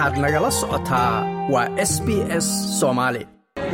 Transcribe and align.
waxaad 0.00 0.16
nagala 0.24 0.50
socotaa 0.60 1.14
waa 1.52 1.68
s 1.90 1.92
b 2.06 2.08
s 2.44 2.48
soomaali 2.80 3.22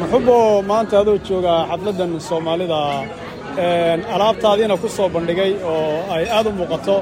muxubo 0.01 0.37
maanta 0.71 0.95
adoo 1.03 1.19
joogaa 1.29 1.61
xafladdan 1.71 2.13
soomaalida 2.29 2.79
alaabtaadiina 4.15 4.75
ku 4.83 4.89
soo 4.97 5.09
bandhigay 5.15 5.53
oo 5.71 5.97
ay 6.15 6.25
aad 6.37 6.47
u 6.51 6.53
muuqato 6.59 6.97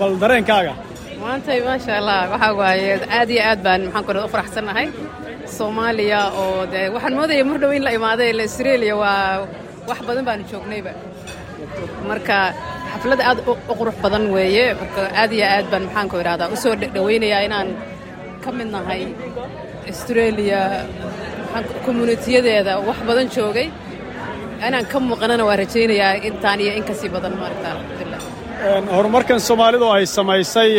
bal 0.00 0.12
dareenkaaga. 0.22 0.72
Maantay 1.22 1.58
maasha 1.68 1.92
allah 2.00 2.20
waxaa 2.32 2.52
waaye 2.60 2.90
aad 3.18 3.28
iyo 3.34 3.42
aad 3.50 3.60
baan 3.66 3.80
maxaan 3.86 4.04
ku 4.06 4.10
u 4.26 4.32
faraxsannahay 4.34 4.86
soomaaliya 5.56 6.20
oo 6.42 6.60
dee 6.72 6.86
waxaan 6.94 7.14
moodaya 7.18 7.44
mar 7.50 7.58
dhow 7.62 7.72
in 7.76 7.82
la 7.86 7.92
imaaday 7.98 8.28
ila 8.32 8.42
australia 8.48 8.94
waa 9.02 9.48
wax 9.88 9.98
badan 10.08 10.24
baanu 10.28 10.44
joognayba. 10.52 10.92
Marka 12.10 12.36
xaflad 12.92 13.20
aad 13.30 13.38
u 13.70 13.72
qurux 13.80 13.96
badan 14.04 14.24
weeye 14.36 14.66
marka 14.80 15.00
aad 15.22 15.30
iyo 15.36 15.46
aad 15.56 15.66
baan 15.72 15.82
maxaanku 15.88 16.14
idhahdaa 16.22 16.48
u 16.54 16.56
soo 16.62 16.74
dhowaynayaa 16.96 17.42
inaan 17.48 17.68
ka 18.44 18.50
mid 18.58 18.68
nahay 18.76 19.02
australia 19.92 20.60
communitiyadeeda 21.86 22.72
wax 22.88 22.98
badan 23.08 23.28
joogay. 23.36 23.68
Inaan 24.66 24.86
ka 24.92 24.98
muuqanana 25.08 25.44
waa 25.48 25.56
rajaynayaa 25.62 26.12
intaan 26.28 26.58
iyo 26.64 26.72
in 26.78 26.84
ka 26.88 26.94
sii 27.00 27.10
badan 27.16 27.32
maaragta 27.40 27.68
alxamdulilah 27.74 28.22
horumarkan 28.96 29.38
soomaalidu 29.48 29.86
ay 29.96 30.04
samaysay 30.16 30.70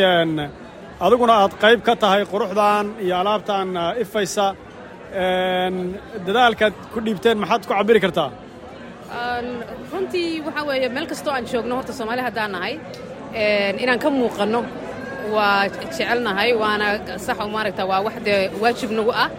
adiguna 1.06 1.34
aad 1.44 1.54
qayb 1.64 1.80
ka 1.88 1.94
tahay 2.04 2.22
quruxdan 2.32 2.86
iyo 3.06 3.16
alaabtan 3.22 3.68
ifaysa 4.04 4.46
dadaalkaad 6.28 6.74
ku 6.94 6.98
dhiibteen 7.06 7.38
maxaad 7.44 7.62
ku 7.68 7.74
cabbiri 7.78 8.00
kartaa? 8.06 8.30
Runtii 9.94 10.30
waxaa 10.48 10.66
weeye 10.70 10.90
meel 10.96 11.08
kastoo 11.12 11.34
aan 11.36 11.46
joogno 11.52 11.74
horta 11.80 11.94
soomaali 12.00 12.22
haddaan 12.28 12.52
nahay 12.56 12.74
inaan 13.84 14.00
ka 14.04 14.10
muuqanno 14.20 14.60
waa 15.36 15.68
jecelnahay 15.74 16.50
waana 16.62 16.88
sax 17.26 17.38
maaragta 17.56 17.84
waa 17.92 18.02
wax 18.06 18.16
dee 18.28 18.50
waajib 18.62 18.92
nagu 18.98 19.12
ah. 19.24 19.30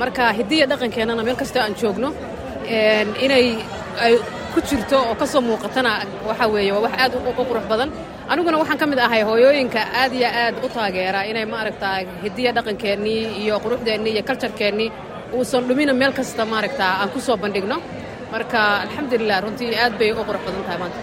Marka 0.00 0.24
hiddiya 0.38 0.64
dhaqankeennana 0.70 1.22
meel 1.26 1.36
kastoo 1.42 1.62
aan 1.64 1.74
joogno 1.80 2.08
inay 3.24 3.46
ay 4.04 4.14
ku 4.52 4.60
jirto 4.68 4.96
oo 5.08 5.14
ka 5.20 5.26
soo 5.32 5.40
muuqatana 5.48 5.92
waxaa 6.28 6.48
weeye 6.54 6.72
waa 6.72 6.82
wax 6.86 6.94
aad 7.02 7.12
u 7.14 7.32
qurux 7.48 7.64
badan. 7.72 7.90
Aniguna 8.30 8.58
waxaan 8.62 8.78
ka 8.80 8.86
mid 8.90 8.98
ahay 8.98 9.22
hooyooyinka 9.28 9.80
aad 10.00 10.12
iyo 10.18 10.28
aad 10.42 10.54
u 10.64 10.68
taageera 10.76 11.20
inay 11.30 11.44
maaragtaa 11.54 11.96
hiddiya 12.24 12.50
dhaqankeennii 12.56 13.22
iyo 13.42 13.54
quruxdeennii 13.64 14.12
iyo 14.16 14.22
kaljarkeennii 14.28 14.88
uusan 15.36 15.62
dhumina 15.68 15.92
meel 16.00 16.12
kasta 16.18 16.42
maaragtaa 16.52 16.92
aan 17.00 17.08
ku 17.14 17.20
soo 17.26 17.36
bandhigno. 17.42 17.76
Marka 18.32 18.60
alxamdulilah 18.84 19.38
runtii 19.44 19.74
aad 19.84 19.94
bay 19.98 20.10
u 20.12 20.16
qurux 20.28 20.42
badan 20.46 20.62
tahay 20.66 20.78
maanta 20.82 20.98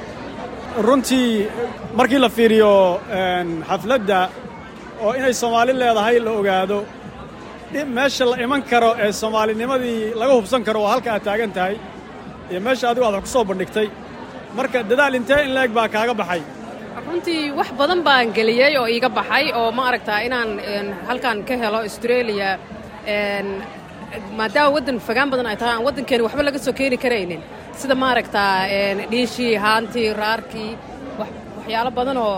runtii 0.81 1.47
markii 1.95 2.19
la 2.19 2.29
fiiriyo 2.29 2.99
xafladda 3.69 4.29
oo 5.03 5.11
inay 5.19 5.33
soomaali 5.33 5.73
leedahay 5.81 6.19
la 6.19 6.31
ogaado 6.31 6.79
meesha 7.95 8.25
la 8.25 8.35
iman 8.45 8.61
karo 8.71 8.89
ee 9.03 9.11
soomaalinimadii 9.21 10.13
laga 10.19 10.33
hubsan 10.38 10.63
karo 10.67 10.79
waa 10.83 10.91
halka 10.94 11.09
aad 11.13 11.23
taagan 11.27 11.51
tahay 11.57 11.75
iyo 12.51 12.59
meesha 12.66 12.85
adigu 12.89 13.05
aad 13.07 13.13
wax 13.16 13.23
ku 13.23 13.29
soo 13.35 13.44
bandhigtay. 13.49 13.88
Marka 14.57 14.77
dadaal 14.89 15.16
intee 15.19 15.41
in 15.45 15.51
leeg 15.57 15.71
baa 15.77 15.88
kaaga 15.95 16.13
baxay? 16.21 16.41
Runtii 17.07 17.41
wax 17.59 17.69
badan 17.79 18.01
baan 18.07 18.27
geliyey 18.38 18.73
oo 18.81 18.88
iiga 18.95 19.09
baxay 19.17 19.45
oo 19.59 19.69
ma 19.77 19.83
aragtaa 19.89 20.19
inaan 20.27 20.49
halkan 21.07 21.38
ka 21.47 21.53
helo 21.61 21.77
australia 21.88 22.49
maadaama 24.39 24.69
waddan 24.75 24.97
fagaan 25.08 25.30
badan 25.33 25.47
ay 25.52 25.58
tahay 25.61 25.73
aan 25.75 25.83
waddankeeni 25.88 26.23
waxba 26.28 26.44
laga 26.47 26.59
soo 26.66 26.73
keeni 26.80 26.97
karaynin. 27.03 27.42
Sida 27.80 27.95
maaragtaa 28.03 28.53
dhiishii 29.11 29.53
haantii 29.66 30.08
raarkii 30.22 30.72
waxyaalo 31.19 31.92
badan 32.00 32.17
oo 32.28 32.38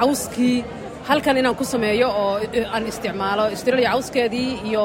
cawskii 0.00 0.56
halkan 1.08 1.36
inaan 1.40 1.56
ku 1.60 1.64
sameeyo 1.72 2.08
oo 2.22 2.32
aan 2.74 2.84
isticmaalo 2.90 3.42
australia 3.54 3.90
cawskeedii 3.94 4.50
iyo 4.68 4.84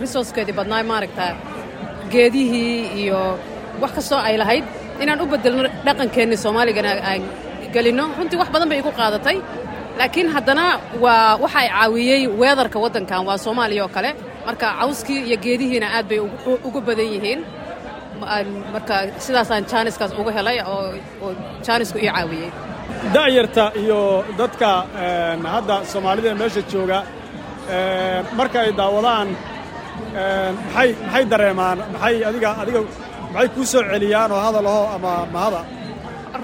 resourcekeedii 0.00 0.54
badnaay 0.58 0.82
maaragtaa 0.92 1.30
geedihii 2.12 2.76
iyo 3.02 3.20
wax 3.82 3.90
kastoo 3.96 4.18
ay 4.28 4.36
lahayd 4.42 4.64
inaan 5.02 5.20
u 5.20 5.26
beddelno 5.32 5.62
dhaqankeenni 5.86 6.36
soomaaligana 6.44 6.90
aan 7.10 7.22
gelinno 7.74 8.04
runtii 8.18 8.38
wax 8.40 8.48
badan 8.54 8.68
bay 8.70 8.78
igu 8.82 8.90
qaadatay 9.00 9.36
laakiin 9.98 10.28
haddana 10.36 10.64
waa 11.04 11.36
waxa 11.42 11.58
ay 11.62 11.68
caawiyey 11.74 12.22
weedarka 12.40 12.78
waddankan 12.84 13.20
waa 13.28 13.38
soomaaliya 13.44 13.82
oo 13.86 13.90
kale 13.96 14.10
marka 14.48 14.66
cawskii 14.80 15.20
iyo 15.28 15.36
geedihiina 15.44 15.86
aad 15.96 16.06
bay 16.10 16.20
ugu 16.68 16.80
badan 16.88 17.08
yihiin. 17.14 17.40
Marka 18.74 18.94
sidaasaan 19.24 19.64
jaaniskaas 19.72 20.12
uga 20.20 20.32
helay 20.38 20.58
oo 20.72 21.30
jaanisku 21.66 21.98
ii 22.04 22.10
caawiyey 22.16 22.50
da'yarta 23.14 23.64
iyo 23.82 24.00
dadka 24.40 24.68
hadda 25.54 25.74
soomaalida 25.92 26.30
meesha 26.40 26.62
jooga 26.72 26.98
marka 28.38 28.58
ay 28.64 28.72
daawadaan 28.80 29.28
maxay 30.74 31.24
dareemaan? 31.32 31.78
Maxay 31.94 32.16
adiga 32.30 32.50
adiga 32.62 32.80
maxay 33.34 33.48
kuu 33.54 33.64
soo 33.72 33.82
celiyaan 33.92 34.30
oo 34.36 34.40
hadalaho 34.46 34.82
ama 34.96 35.12
mahada 35.34 35.60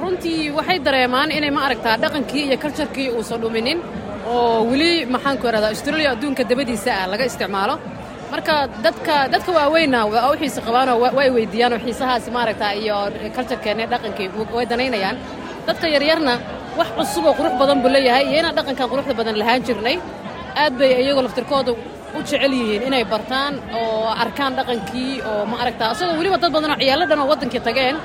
runtii 0.00 0.50
waxay 0.58 0.78
dareemaan 0.86 1.28
inay 1.38 1.50
ma 1.56 1.60
aragtaa 1.66 1.96
dhaqankii 2.02 2.44
iyo 2.48 2.56
kaljarkii 2.64 3.08
uusan 3.16 3.38
dhuminin 3.42 3.78
oo 4.34 4.56
weli 4.70 4.90
maxaanku 5.14 5.44
idhahdaa 5.50 5.70
australia 5.74 6.08
adduunka 6.14 6.42
dabadiisa 6.50 6.90
ah 7.00 7.06
laga 7.12 7.24
isticmaalo 7.30 7.74
marka 8.34 8.54
dadka 8.86 9.14
dadka 9.34 9.50
waaweynna 9.58 10.00
waa 10.12 10.26
u 10.32 10.34
xiise 10.40 10.60
qabaanoo 10.66 10.96
way 11.18 11.28
weydiiyaanoo 11.36 11.80
xiisahaasi 11.86 12.28
maaragtaa 12.36 12.72
iyo 12.82 12.96
kaljarkeenna 13.36 13.84
dhaqankii 13.92 14.28
way 14.56 14.64
danaynayaan 14.72 15.16
dadka 15.68 15.86
yaryarna 15.94 16.34
wax 16.78 16.88
cusub 16.98 17.24
oo 17.28 17.34
qurux 17.38 17.54
badan 17.60 17.78
buu 17.82 17.90
leeyahay 17.96 18.24
iyo 18.30 18.38
inaan 18.42 18.56
dhaqankan 18.58 18.86
quruxda 18.92 19.14
badan 19.20 19.36
lahaan 19.42 19.60
jirnay 19.66 19.96
aad 20.62 20.72
bay 20.80 20.90
iyagoo 21.02 21.22
laftirkooda 21.26 21.70
u 22.16 22.20
jecel 22.28 22.52
yihiin 22.60 22.82
inay 22.88 23.04
bartaan 23.12 23.52
oo 23.78 24.08
arkaan 24.24 24.52
dhaqankii 24.58 25.12
oo 25.30 25.42
ma 25.50 25.56
aragtaa 25.62 25.88
isagoo 25.94 26.16
weliba 26.20 26.36
dad 26.42 26.52
badanoo 26.56 26.76
ciyaalo 26.82 27.04
dhan 27.10 27.20
oo 27.22 27.26
waddankii 27.32 27.62
tageen 27.68 27.96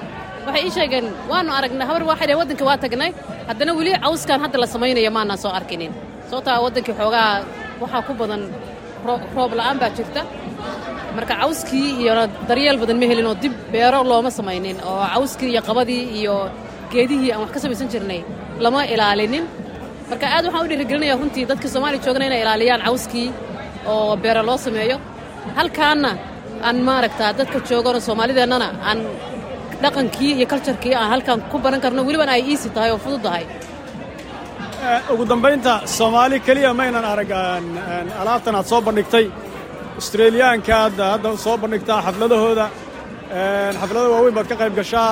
waxay 0.46 0.62
ii 0.68 0.74
sheegeen 0.78 1.06
waannu 1.32 1.52
aragnay 1.60 1.88
habar 1.90 2.04
waxay 2.12 2.26
dhaheen 2.28 2.42
waddanka 2.42 2.64
waa 2.70 2.78
tagnay 2.84 3.12
haddana 3.50 3.72
weli 3.80 3.92
cawskan 4.06 4.40
hadda 4.44 4.58
la 4.64 4.68
samaynaya 4.74 5.12
maanaan 5.18 5.40
soo 5.44 5.52
arkinin. 5.60 5.92
Sababtaa 6.30 6.58
waddankii 6.66 6.96
xoogaa 7.00 7.32
waxaa 7.82 8.02
ku 8.08 8.14
badan 8.22 8.42
roob 9.38 9.52
la'aan 9.60 9.78
baa 9.82 9.92
jirta. 9.98 10.22
Marka 11.16 11.34
cawskii 11.42 11.88
iyona 12.02 12.24
daryeel 12.50 12.78
badan 12.82 12.98
ma 13.02 13.06
helin 13.12 13.28
oo 13.32 13.36
dib 13.44 13.54
beero 13.74 14.00
looma 14.12 14.32
samaynin 14.38 14.78
oo 14.90 15.04
cawskii 15.14 15.50
iyo 15.54 15.62
qabadii 15.70 16.04
iyo 16.20 16.36
geedihii 16.92 17.32
aan 17.34 17.42
wax 17.44 17.52
ka 17.56 17.60
samaysan 17.64 17.88
jirnay 17.94 18.22
lama 18.64 18.82
ilaalinin. 18.94 19.46
Marka 20.10 20.26
aad 20.36 20.44
waxaan 20.48 20.66
u 20.66 20.70
dhiirigelinaya 20.72 21.16
runtii 21.22 21.46
dadka 21.52 21.68
soomaaliya 21.74 22.02
joogana 22.06 22.26
inay 22.30 22.42
ilaaliyaan 22.46 22.82
cawskii 22.88 23.28
oo 23.92 24.12
beero 24.24 24.42
loo 24.50 24.58
sameeyo. 24.66 24.98
Halkaanna 25.60 26.12
aan 26.68 26.78
maaragtaa 26.88 27.31
dadka 27.40 27.58
joogano 27.70 28.00
soomaalideennana 28.08 28.68
aan 28.90 29.00
dhaqankii 29.84 30.31
iyo 30.38 30.46
kaljarkii 30.52 30.94
aan 31.00 31.10
halkan 31.14 31.40
ku 31.52 31.58
baran 31.64 31.81
karno 31.84 32.02
welibana 32.08 32.31
ay 32.38 32.44
iisi 32.52 32.70
tahay 32.76 32.92
oo 32.96 33.00
fudud 33.06 33.22
tahay 33.28 33.44
ugu 35.14 35.24
dambaynta 35.32 35.74
soomaali 35.98 36.38
keliya 36.48 36.72
maynan 36.80 37.06
arag 37.14 37.32
alaabtan 38.22 38.56
aad 38.60 38.68
soo 38.72 38.82
bandhigtay 38.88 39.26
australiyaankaad 40.00 40.96
hadda 41.14 41.30
soo 41.46 41.56
bandhigtaa 41.64 42.00
xafladahooda. 42.08 42.66
Xaflada 43.82 44.08
waaweyn 44.14 44.36
baad 44.38 44.48
ka 44.52 44.56
qayb 44.62 44.74
gashaa. 44.80 45.12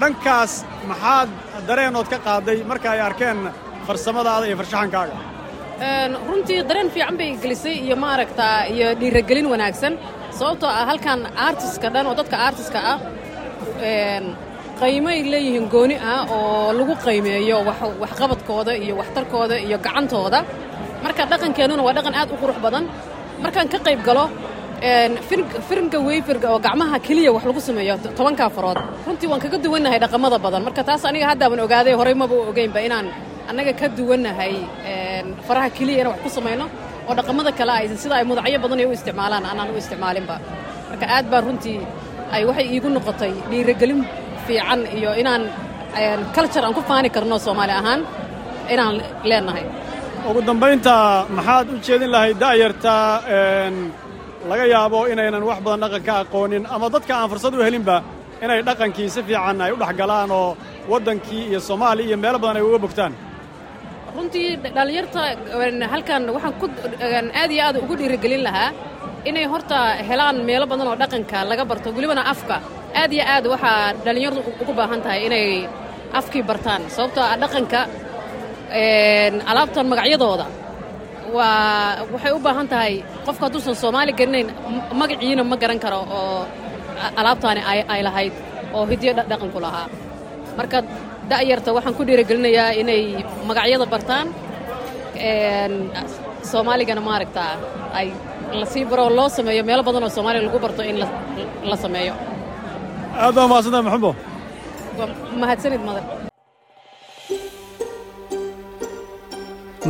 Dhankaas 0.00 0.52
maxaad 0.90 1.28
dareenood 1.68 2.08
ka 2.12 2.18
qaaday 2.26 2.58
marka 2.70 2.88
ay 2.94 3.00
arkeen 3.08 3.38
farsamadaada 3.86 4.44
iyo 4.48 4.56
farshaxankaaga? 4.60 5.16
Runtii 6.28 6.58
dareen 6.68 6.90
fiican 6.94 7.16
bay 7.20 7.30
gelisay 7.42 7.76
iyo 7.86 7.96
maaragtaa 8.04 8.56
iyo 8.74 8.86
dhiiragelin 9.00 9.46
wanaagsan. 9.52 9.94
Sababtoo 10.38 10.70
ah 10.80 10.84
halkan 10.90 11.20
artiska 11.48 11.88
dhan 11.94 12.04
oo 12.10 12.14
dadka 12.20 12.36
artiska 12.48 12.78
ah 12.92 12.98
qaymay 14.82 15.18
leeyihiin 15.32 15.66
gooni 15.74 15.96
ah 16.12 16.22
oo 16.36 16.72
lagu 16.78 16.94
qaymeeyo 17.06 17.56
waxqabadkooda 18.02 18.72
iyo 18.84 18.94
waxtarkooda 19.00 19.56
iyo 19.66 19.76
gacantooda. 19.86 20.38
Marka 21.04 21.22
dhaqankeennuna 21.32 21.82
waa 21.86 21.94
dhaqan 21.98 22.14
aad 22.20 22.28
u 22.34 22.36
qurux 22.42 22.58
badan. 22.64 22.84
Markaan 23.44 23.68
ka 23.72 23.78
qayb 23.86 24.00
galo 24.08 24.24
firinka 25.68 25.98
weyfirga 26.06 26.48
oo 26.54 26.58
gacmaha 26.66 26.96
keliya 27.06 27.30
wax 27.36 27.44
lagu 27.50 27.60
sameeyo 27.68 27.94
tobankaa 28.18 28.48
farood 28.56 28.78
runtii 29.06 29.28
waan 29.30 29.40
kaga 29.44 29.58
duwannahay 29.64 29.98
dhaqamada 30.04 30.38
badan. 30.44 30.62
Marka 30.66 30.82
taas 30.88 31.02
aniga 31.08 31.26
haddaaban 31.30 31.60
ogaaday 31.66 31.94
horey 32.00 32.14
maba 32.22 32.34
u 32.34 32.42
ogeynba 32.50 32.80
inaan 32.86 33.06
annaga 33.50 33.72
ka 33.80 33.86
duwannahay 33.98 34.52
faraha 35.46 35.68
keliya 35.76 35.98
inaan 36.02 36.12
wax 36.14 36.20
ku 36.24 36.30
samayno 36.38 36.64
oo 37.08 37.14
dhaqamada 37.18 37.50
kale 37.58 37.72
ay 37.80 37.86
sida 38.02 38.14
ay 38.20 38.24
mudacyo 38.30 38.58
badan 38.64 38.78
ay 38.82 38.86
u 38.86 38.92
isticmaalaan 38.98 39.44
aanaan 39.50 39.68
u 39.74 39.76
isticmaalinba. 39.82 40.36
Marka 40.90 41.04
aad 41.16 41.26
baa 41.32 41.40
runtii 41.46 41.78
ay 42.34 42.42
waxay 42.48 42.66
iigu 42.74 42.88
noqotay 42.96 43.32
dhiiragelin 43.50 44.00
fiican 44.48 44.80
iyo 44.98 45.10
inaan 45.22 45.42
culture 46.36 46.64
aan 46.66 46.74
ku 46.78 46.82
faani 46.90 47.08
karno 47.16 47.36
soomaali 47.46 47.72
ahaan 47.80 48.00
inaan 48.74 48.94
leenahay. 49.30 49.64
Ugu 50.28 50.40
dambaynta 50.48 50.94
maxaad 51.36 51.66
u 51.72 51.76
jeedin 51.86 52.10
lahayd 52.14 52.36
da'yarta 52.44 52.94
laga 54.50 54.64
yaabo 54.74 54.98
inaynan 55.12 55.42
wax 55.48 55.58
badan 55.66 55.80
dhaqanka 55.84 56.12
aqoonin 56.24 56.64
ama 56.74 56.86
dadka 56.94 57.12
aan 57.20 57.28
fursad 57.32 57.54
u 57.58 57.60
helinba 57.66 57.96
inay 58.44 58.60
dhaqankii 58.68 59.08
si 59.14 59.20
fiican 59.28 59.58
ay 59.64 59.70
u 59.74 59.76
dhex 59.82 59.92
galaan 60.00 60.30
oo 60.40 60.50
waddankii 60.92 61.42
iyo 61.50 61.60
soomaaliya 61.68 62.06
iyo 62.08 62.16
meelo 62.24 62.38
badan 62.42 62.56
ay 62.60 62.64
uga 62.68 62.78
bogtaan? 62.84 63.12
Runtii 64.16 64.48
dhallinyarta 64.76 65.20
halkan 65.92 66.22
waxaan 66.34 66.54
ku 66.60 66.66
aad 67.40 67.50
iyo 67.54 67.62
aad 67.66 67.76
ugu 67.84 67.94
dhiirigelin 68.00 68.42
lahaa 68.48 68.70
inay 69.28 69.46
horta 69.52 69.78
helaan 70.08 70.36
meelo 70.48 70.66
badan 70.72 70.86
oo 70.90 70.96
dhaqanka 71.02 71.38
laga 71.50 71.64
barto 71.70 71.88
welibana 71.96 72.22
afka 72.32 72.56
aad 73.00 73.10
iyo 73.16 73.24
aad 73.34 73.44
waxaa 73.54 73.92
dhallinyartu 74.04 74.40
ugu 74.62 74.72
baahan 74.78 75.00
tahay 75.04 75.20
inay 75.28 75.46
afkii 76.18 76.42
bartaan. 76.50 76.82
Sababtoo 76.94 77.24
ah 77.30 77.36
dhaqanka 77.42 77.80
alaabtan 79.50 79.86
magacyadooda 79.92 80.46
waa 81.36 82.04
waxay 82.12 82.32
u 82.36 82.40
baahan 82.46 82.66
tahay 82.72 82.94
qofka 83.26 83.42
hadduusan 83.46 83.74
soomaali 83.82 84.12
garanayn 84.18 84.48
magaciina 85.00 85.42
ma 85.50 85.56
garan 85.62 85.78
karo 85.84 86.00
oo 86.18 86.40
alaabtaani 87.20 87.60
ay 87.94 88.00
lahayd 88.08 88.32
oo 88.76 88.84
hidiyo 88.90 89.12
dhaqanku 89.30 89.58
lahaa. 89.66 89.86
Marka 90.58 90.78
da'yarta 91.30 91.70
waxaan 91.76 91.94
ku 91.98 92.02
dhiirigelinayaa 92.08 92.70
inay 92.82 93.02
magacyada 93.48 93.86
bartaan. 93.94 94.26
Soomaaligana 96.50 97.00
maaragtaa 97.08 97.52
ay 97.98 98.08
la 98.60 98.66
sii 98.72 98.84
baroo 98.90 99.10
loo 99.18 99.28
sameeyo 99.36 99.62
meelo 99.68 99.82
badan 99.88 100.02
oo 100.06 100.10
soomaaliga 100.16 100.44
lagu 100.48 100.58
barto 100.64 100.82
in 100.90 100.96
la 101.70 101.76
sameeyo 101.84 102.14
aad 103.24 103.34
baa 103.38 103.46
mahadsantahay 103.52 103.84
maxambo 103.88 104.10
mahadsanid 105.42 105.82
madar 105.88 106.04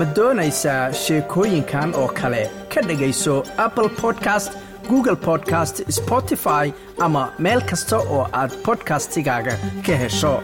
ma 0.00 0.04
doonaysaa 0.18 0.80
sheekooyinkan 1.02 1.88
oo 2.02 2.08
kale 2.20 2.42
ka 2.74 2.80
dhegayso 2.88 3.34
apple 3.66 3.88
podcast 4.02 4.50
google 4.90 5.16
podcast 5.28 5.76
spotify 5.98 6.64
ama 7.06 7.22
meel 7.46 7.60
kasta 7.72 7.96
oo 8.16 8.22
aad 8.42 8.52
bodkastigaaga 8.66 9.54
ka 9.88 9.94
hesho 10.04 10.34